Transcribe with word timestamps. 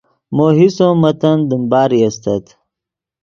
مو 0.35 0.47
حصو 0.57 0.87
متن 1.01 1.37
دیم 1.49 1.63
باری 1.71 1.99
استت 2.07 2.45